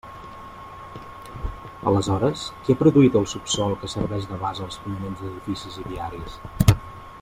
Aleshores, 1.91 2.47
¿qui 2.63 2.75
ha 2.75 2.79
produït 2.81 3.19
el 3.21 3.29
subsòl 3.35 3.77
que 3.83 3.93
serveix 3.95 4.29
de 4.33 4.43
base 4.47 4.67
als 4.69 4.83
fonaments 4.87 5.23
d'edificis 5.25 5.83
i 5.85 5.91
viaris? 5.95 6.41